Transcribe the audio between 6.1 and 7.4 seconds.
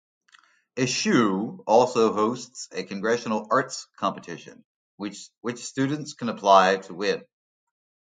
can apply to win.